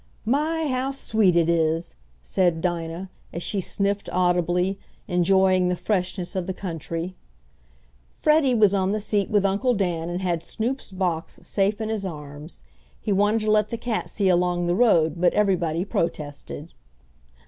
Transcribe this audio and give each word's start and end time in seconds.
"My, 0.25 0.65
how 0.65 0.89
sweet 0.89 1.35
it 1.35 1.47
is!" 1.47 1.93
said 2.23 2.59
Dinah, 2.59 3.11
as 3.31 3.43
she 3.43 3.61
sniffed 3.61 4.09
audibly, 4.11 4.79
enjoying 5.07 5.67
the 5.67 5.75
freshness 5.75 6.35
of 6.35 6.47
the 6.47 6.55
country. 6.55 7.13
Freddie 8.09 8.55
was 8.55 8.73
on 8.73 8.93
the 8.93 8.99
seat 8.99 9.29
with 9.29 9.45
Uncle 9.45 9.75
Dan 9.75 10.09
and 10.09 10.19
had 10.23 10.41
Snoop's 10.41 10.91
box 10.91 11.33
safe 11.43 11.79
in 11.79 11.89
his 11.89 12.03
arms. 12.03 12.63
He 12.99 13.11
wanted 13.13 13.41
to 13.41 13.51
let 13.51 13.69
the 13.69 13.77
cat 13.77 14.09
see 14.09 14.27
along 14.27 14.65
the 14.65 14.73
road, 14.73 15.21
but 15.21 15.35
everybody 15.35 15.85
protested. 15.85 16.73